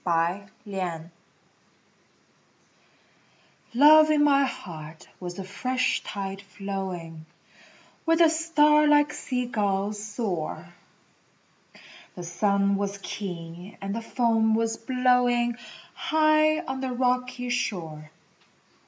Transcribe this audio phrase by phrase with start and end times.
[0.03, 0.49] Tides
[3.75, 7.27] Love in my heart was a fresh tide flowing
[8.05, 10.73] Where the starlike sea gulls soar;
[12.15, 15.57] The sun was keen and the foam was blowing
[15.93, 18.09] High on the rocky shore.